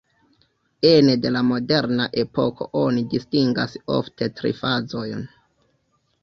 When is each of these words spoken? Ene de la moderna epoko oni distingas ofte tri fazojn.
Ene 0.91 1.17
de 1.25 1.31
la 1.35 1.43
moderna 1.49 2.07
epoko 2.21 2.67
oni 2.85 3.05
distingas 3.13 3.77
ofte 3.99 4.31
tri 4.41 4.55
fazojn. 4.63 5.23